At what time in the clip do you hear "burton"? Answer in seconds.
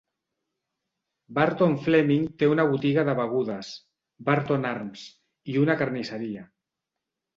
1.39-1.75, 4.31-4.67